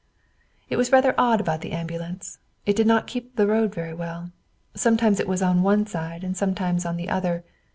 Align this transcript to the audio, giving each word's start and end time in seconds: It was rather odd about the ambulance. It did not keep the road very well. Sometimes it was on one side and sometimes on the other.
It 0.67 0.77
was 0.77 0.91
rather 0.91 1.13
odd 1.15 1.39
about 1.39 1.61
the 1.61 1.73
ambulance. 1.73 2.39
It 2.65 2.75
did 2.75 2.87
not 2.87 3.05
keep 3.05 3.35
the 3.35 3.45
road 3.45 3.71
very 3.75 3.93
well. 3.93 4.31
Sometimes 4.73 5.19
it 5.19 5.27
was 5.27 5.43
on 5.43 5.61
one 5.61 5.85
side 5.85 6.23
and 6.23 6.35
sometimes 6.35 6.87
on 6.87 6.97
the 6.97 7.07
other. 7.09 7.43